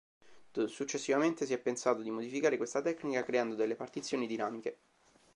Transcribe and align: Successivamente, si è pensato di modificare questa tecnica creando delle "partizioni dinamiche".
Successivamente, 0.65 1.45
si 1.45 1.53
è 1.53 1.59
pensato 1.59 2.01
di 2.01 2.09
modificare 2.09 2.57
questa 2.57 2.81
tecnica 2.81 3.23
creando 3.23 3.53
delle 3.53 3.75
"partizioni 3.75 4.25
dinamiche". 4.25 4.77